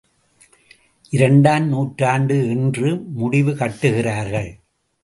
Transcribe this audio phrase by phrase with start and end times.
[1.09, 2.95] இரண்டாம் நூற்றாண்டு என்று
[3.13, 4.51] முடிவு கட்டுகிறாகள்.